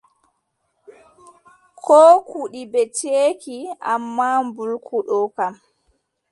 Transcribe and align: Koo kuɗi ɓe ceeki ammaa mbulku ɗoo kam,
Koo 1.85 2.13
kuɗi 2.29 2.61
ɓe 2.71 2.81
ceeki 2.97 3.57
ammaa 3.91 4.37
mbulku 4.45 4.95
ɗoo 5.07 5.25
kam, 5.37 5.53